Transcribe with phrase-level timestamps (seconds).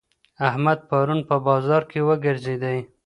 [0.47, 2.79] احمد پرون په بازار کي وګرځېدی.